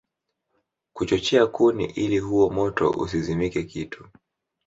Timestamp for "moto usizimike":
2.49-3.63